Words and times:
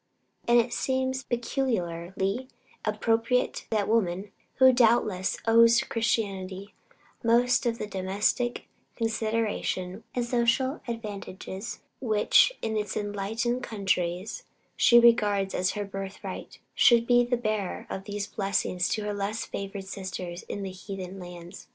And 0.47 0.59
it 0.59 0.73
seems 0.73 1.21
peculiarly 1.21 2.47
appropriate 2.83 3.67
that 3.69 3.87
woman, 3.87 4.31
who 4.55 4.73
doubtless 4.73 5.37
owes 5.45 5.77
to 5.77 5.87
Christianity 5.87 6.73
most 7.23 7.67
of 7.67 7.77
the 7.77 7.85
domestic 7.85 8.65
consideration 8.95 10.03
and 10.15 10.25
social 10.25 10.81
advantages, 10.87 11.81
which 11.99 12.51
in 12.63 12.77
enlightened 12.95 13.61
countries 13.61 14.43
she 14.75 14.99
regards 14.99 15.53
as 15.53 15.73
her 15.73 15.85
birthright, 15.85 16.57
should 16.73 17.05
be 17.05 17.23
the 17.23 17.37
bearer 17.37 17.85
of 17.87 18.05
these 18.05 18.25
blessings 18.25 18.89
to 18.89 19.03
her 19.03 19.13
less 19.13 19.45
favored 19.45 19.85
sisters 19.85 20.41
in 20.49 20.65
heathen 20.65 21.19
lands. 21.19 21.67